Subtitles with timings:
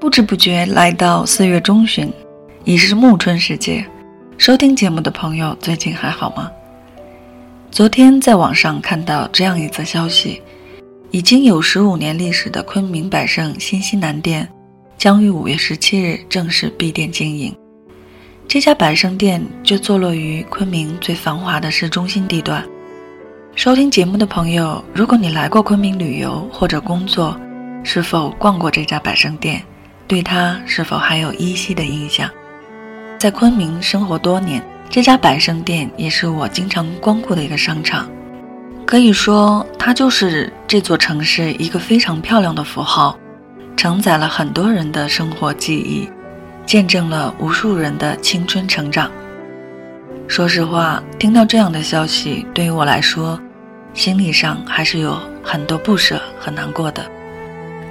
[0.00, 2.10] 不知不觉来到四月中旬，
[2.64, 3.84] 已是暮春时节。
[4.38, 6.50] 收听节目的朋友最近还好吗？
[7.70, 10.40] 昨天在网上看到这样一则消息：
[11.10, 14.48] 已经有十五年历史的昆明百盛新西南店，
[14.96, 17.54] 将于五月十七日正式闭店经营。
[18.48, 22.64] 这家百盛店就坐落于昆明最繁华的市中心地段。
[23.54, 27.38] 收听节目的朋友，如果你来过昆明旅游或者工作，
[27.84, 29.62] 是否逛过这家百盛店？
[30.10, 32.28] 对他是否还有依稀的印象？
[33.16, 38.10] 在昆明生活多年，这家百盛店也是我经常光顾的一个商场。
[38.84, 43.16] 可以说，它就是这座城市一个非常漂亮的符号，
[43.76, 46.10] 承载了很多人的生活记忆，
[46.66, 49.08] 见证了无数人的青春成长。
[50.26, 53.40] 说实话，听到这样的消息，对于我来说，
[53.94, 57.08] 心理上还是有很多不舍和难过的。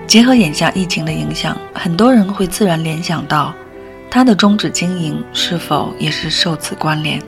[0.10, 3.54] 结合眼下疫情的影响，很多人会自然联想到，
[4.10, 7.22] 它的终止经营是否也是受此关联？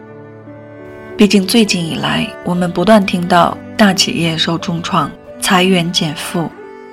[1.15, 6.49] 毕竟最近以来，我们不断听到大企业受重创、裁员减负，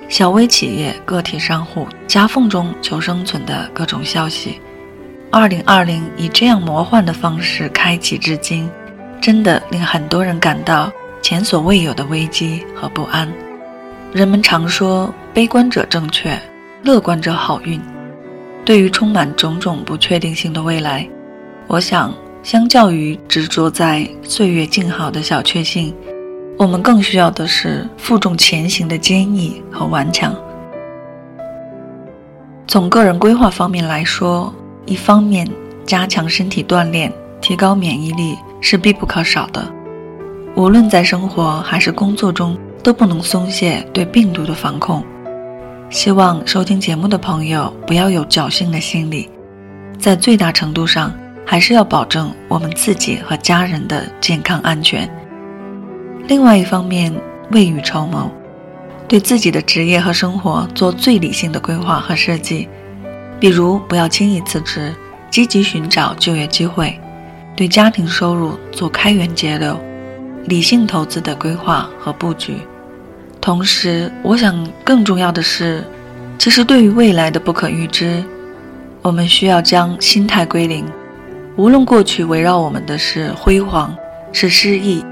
[0.07, 4.61] 小微企业、个体商户夹缝中求生存的各种消息。
[5.31, 8.69] 二零二零以这样魔幻的方式开启至今，
[9.19, 10.91] 真的令很多人感到
[11.23, 13.27] 前所未有的危机和不安。
[14.11, 16.35] 人们常说，悲观者正确，
[16.83, 17.79] 乐观者好运。
[18.65, 21.07] 对于充满种种不确定性的未来，
[21.67, 22.11] 我想，
[22.41, 25.93] 相较于执着在岁月静好的小确幸，
[26.57, 30.35] 我们更需要的是负重前行的坚毅和顽强。
[32.67, 34.51] 从个人规划方面来说，
[34.87, 35.47] 一方面
[35.85, 39.71] 加强身体锻炼，提高免疫力是必不可少的。
[40.55, 42.57] 无论在生活还是工作中。
[42.89, 45.05] 都不能松懈对病毒的防控。
[45.91, 49.29] 希望收听节目的朋友不要有侥幸的心理，
[49.99, 51.13] 在最大程度上
[51.45, 55.07] 还是要保证我们自己和家人的健康安全。
[56.27, 57.13] 另外一方面，
[57.51, 58.27] 未雨绸缪，
[59.07, 62.67] 对自己的职业和生活做最理性的规划和设计，
[63.39, 64.91] 比如不要轻易辞职，
[65.29, 66.99] 积极寻找就业机会，
[67.55, 69.79] 对家庭收入做开源节流。
[70.45, 72.55] 理性投资的规划和布局，
[73.41, 75.83] 同时，我想更重要的是，
[76.37, 78.23] 其实对于未来的不可预知，
[79.01, 80.85] 我们需要将心态归零。
[81.55, 83.95] 无论过去围绕我们的是辉煌、
[84.31, 85.03] 是失意、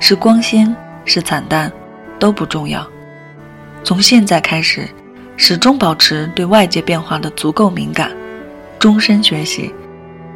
[0.00, 1.70] 是光鲜、是惨淡，
[2.18, 2.86] 都不重要。
[3.84, 4.88] 从现在开始，
[5.36, 8.10] 始终保持对外界变化的足够敏感，
[8.78, 9.74] 终身学习，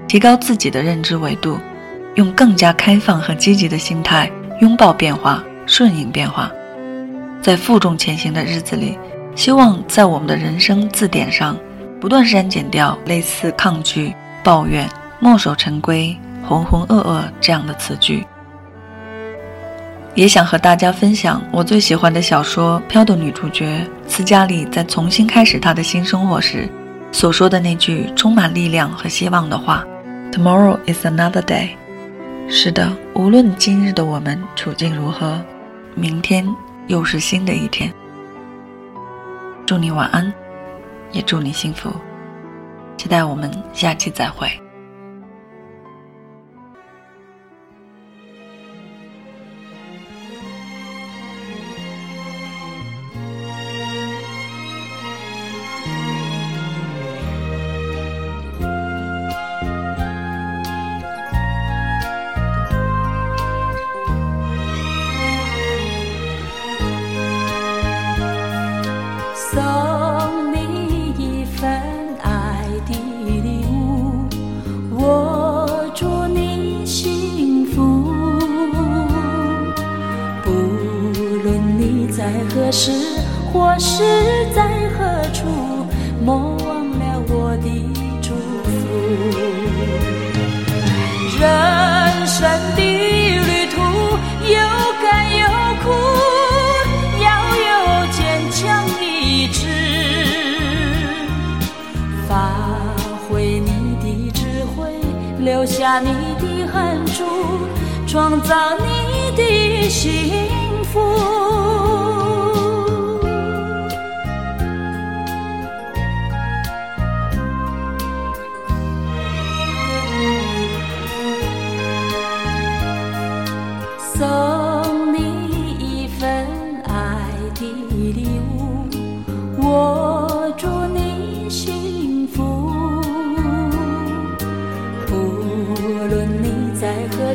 [0.08, 1.58] 提高自己的认知维度，
[2.16, 4.30] 用更加开放和积极的心态。
[4.60, 6.50] 拥抱变化，顺应变化，
[7.46, 8.98] 在负重前行的日子里，
[9.36, 11.56] 希望在我们的人生字典上，
[12.00, 14.12] 不断删减掉类似抗拒、
[14.42, 14.84] 抱怨、
[15.20, 18.26] 墨守成规、浑浑噩噩这样的词句。
[20.16, 26.68] 也想和大家分享我最喜欢的小说《飘》的女主角斯嘉丽在重新开始她的新生活时，
[27.12, 29.84] 所说的那句充满力量和希望的话
[30.32, 31.68] ：“Tomorrow is another day。”
[32.50, 35.40] 是的，无论今日的我们处境如何，
[35.94, 36.44] 明天
[36.86, 37.92] 又是新的一天。
[39.66, 40.32] 祝你晚安，
[41.12, 41.92] 也祝你幸福。
[42.96, 44.48] 期待我们下期再会。
[69.56, 71.80] 送你一份
[72.22, 72.92] 爱的
[73.24, 74.28] 礼物，
[74.90, 78.12] 我祝你幸福。
[80.44, 80.50] 不
[81.42, 81.46] 论
[81.80, 82.92] 你在何时，
[83.50, 84.04] 或是
[84.54, 85.46] 在何处，
[86.22, 87.66] 莫忘了我的
[88.20, 88.76] 祝福。
[91.40, 93.25] 人生的。
[106.00, 107.24] 你的汗珠，
[108.06, 110.55] 创造你的心。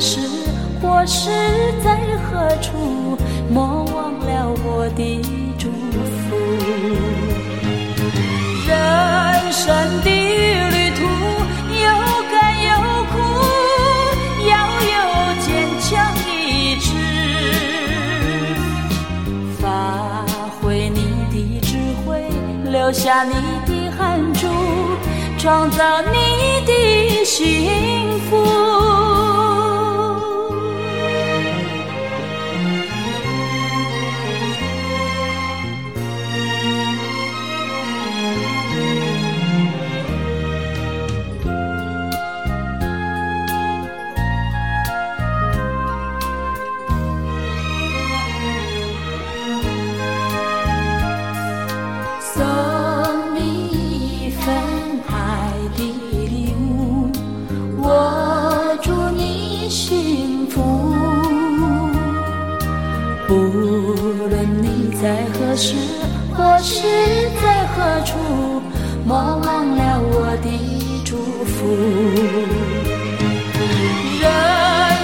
[0.04, 0.20] 是
[0.82, 1.30] 我是
[1.84, 3.16] 在何处？
[3.52, 5.22] 莫忘了我的
[5.60, 6.36] 祝福。
[8.68, 8.74] 人
[9.52, 9.68] 生
[10.02, 11.00] 的旅途
[11.70, 11.86] 有
[12.32, 12.34] 甘
[12.66, 12.70] 有
[13.12, 13.16] 苦，
[14.50, 14.52] 要
[14.90, 14.96] 有
[15.40, 15.48] 坚
[15.80, 15.88] 强
[16.26, 16.28] 意
[16.80, 16.90] 志，
[19.62, 20.26] 发
[20.60, 21.00] 挥你
[21.30, 22.26] 的智慧，
[22.72, 23.36] 留下你
[23.68, 24.48] 的汗珠，
[25.38, 28.32] 创造你的幸福。
[65.02, 65.74] 在何时
[66.38, 66.84] 或是
[67.42, 68.14] 在何处，
[69.04, 70.48] 莫忘了我的
[71.04, 71.58] 祝福。
[74.22, 74.24] 人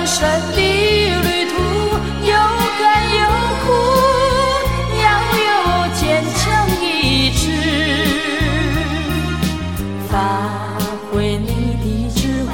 [0.06, 0.20] 生
[0.54, 1.56] 的旅途
[2.24, 2.32] 有
[2.78, 2.82] 甘
[3.18, 3.26] 有
[3.66, 3.66] 苦，
[5.02, 5.04] 要
[5.42, 5.50] 有
[5.96, 6.00] 坚
[6.36, 6.46] 强
[6.80, 6.86] 意
[7.32, 7.44] 志，
[10.08, 10.14] 发
[11.12, 11.50] 挥你
[11.82, 12.22] 的智
[12.52, 12.54] 慧，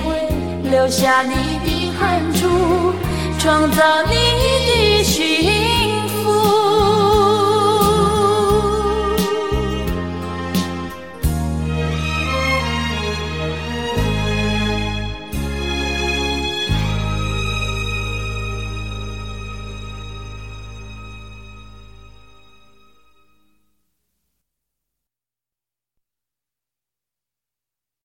[0.72, 1.36] 留下你
[1.66, 2.02] 的汗
[2.32, 2.48] 珠，
[3.38, 4.16] 创造你
[4.66, 5.53] 的心。